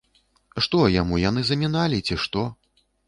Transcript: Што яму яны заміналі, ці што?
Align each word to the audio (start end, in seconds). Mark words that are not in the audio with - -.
Што 0.65 0.79
яму 1.01 1.19
яны 1.29 1.41
заміналі, 1.51 2.03
ці 2.09 2.21
што? 2.25 2.47